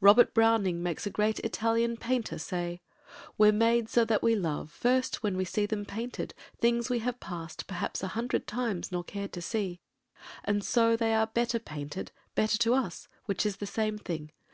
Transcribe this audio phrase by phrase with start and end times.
[0.00, 2.80] Robert Browning makes a great Italian painter say—
[3.36, 7.20] We're made so that we love First when we see them painted, things we have
[7.20, 9.82] passed Perhaps a hundred times nor cared to see;
[10.44, 14.32] And so they are better painted—better to us, Which is the same thing.